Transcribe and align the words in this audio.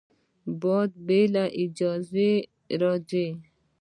باد 0.61 0.91
بې 1.05 1.21
له 1.33 1.43
اجازې 1.63 2.31
راځي 2.81 3.27